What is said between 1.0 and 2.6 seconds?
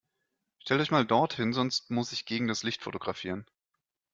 dort hin, sonst muss ich gegen